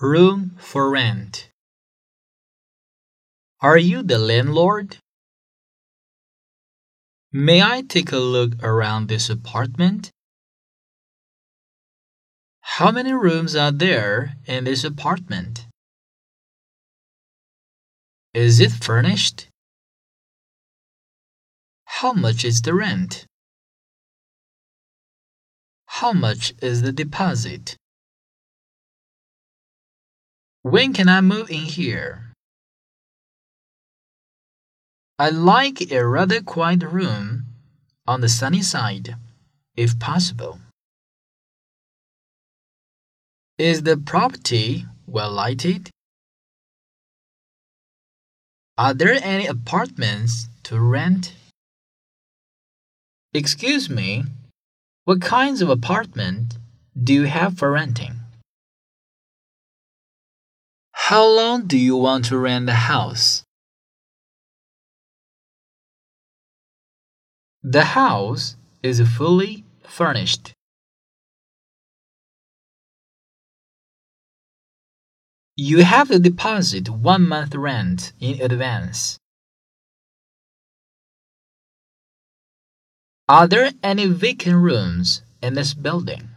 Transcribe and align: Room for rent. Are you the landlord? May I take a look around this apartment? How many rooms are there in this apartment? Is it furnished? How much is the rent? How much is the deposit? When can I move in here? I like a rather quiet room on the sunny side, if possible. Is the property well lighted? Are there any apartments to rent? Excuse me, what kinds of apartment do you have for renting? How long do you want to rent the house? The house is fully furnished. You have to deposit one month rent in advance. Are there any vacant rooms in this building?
Room 0.00 0.56
for 0.58 0.88
rent. 0.88 1.50
Are 3.60 3.76
you 3.76 4.02
the 4.02 4.18
landlord? 4.18 4.96
May 7.30 7.60
I 7.60 7.82
take 7.82 8.10
a 8.10 8.16
look 8.16 8.52
around 8.62 9.08
this 9.08 9.28
apartment? 9.28 10.10
How 12.62 12.90
many 12.90 13.12
rooms 13.12 13.54
are 13.54 13.70
there 13.70 14.36
in 14.46 14.64
this 14.64 14.84
apartment? 14.84 15.66
Is 18.32 18.58
it 18.58 18.72
furnished? 18.72 19.48
How 21.84 22.14
much 22.14 22.42
is 22.42 22.62
the 22.62 22.72
rent? 22.72 23.26
How 25.84 26.14
much 26.14 26.54
is 26.62 26.80
the 26.80 26.92
deposit? 26.92 27.76
When 30.62 30.92
can 30.92 31.08
I 31.08 31.22
move 31.22 31.50
in 31.50 31.64
here? 31.64 32.32
I 35.18 35.30
like 35.30 35.90
a 35.90 36.06
rather 36.06 36.42
quiet 36.42 36.82
room 36.82 37.46
on 38.06 38.20
the 38.20 38.28
sunny 38.28 38.60
side, 38.60 39.16
if 39.74 39.98
possible. 39.98 40.60
Is 43.58 43.82
the 43.82 43.96
property 43.96 44.86
well 45.06 45.30
lighted? 45.30 45.90
Are 48.76 48.94
there 48.94 49.18
any 49.22 49.46
apartments 49.46 50.48
to 50.64 50.78
rent? 50.78 51.34
Excuse 53.32 53.88
me, 53.88 54.24
what 55.04 55.22
kinds 55.22 55.62
of 55.62 55.70
apartment 55.70 56.58
do 57.02 57.12
you 57.14 57.24
have 57.24 57.58
for 57.58 57.70
renting? 57.72 58.19
How 61.10 61.26
long 61.26 61.66
do 61.66 61.76
you 61.76 61.96
want 61.96 62.26
to 62.26 62.38
rent 62.38 62.66
the 62.66 62.86
house? 62.86 63.42
The 67.64 67.82
house 67.82 68.54
is 68.84 69.00
fully 69.00 69.64
furnished. 69.82 70.52
You 75.56 75.82
have 75.82 76.06
to 76.10 76.20
deposit 76.20 76.88
one 76.88 77.26
month 77.26 77.56
rent 77.56 78.12
in 78.20 78.40
advance. 78.40 79.18
Are 83.28 83.48
there 83.48 83.72
any 83.82 84.06
vacant 84.06 84.58
rooms 84.58 85.22
in 85.42 85.54
this 85.54 85.74
building? 85.74 86.29